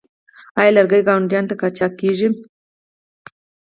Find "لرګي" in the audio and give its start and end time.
0.75-1.01